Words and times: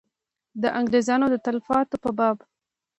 د 0.61 0.63
انګرېزیانو 0.79 1.25
د 1.29 1.35
تلفاتو 1.45 1.95
په 2.03 2.09
باب. 2.17 2.37